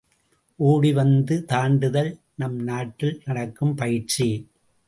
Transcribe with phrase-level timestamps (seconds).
[0.59, 2.19] ஓடிவந்து தாண்டுதல்
[2.35, 4.47] நம் நாட்டில் நடக்கும் பயிற்சி.